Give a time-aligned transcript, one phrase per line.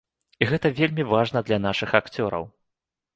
[0.43, 2.49] І гэта вельмі важна для нашых акцёраў.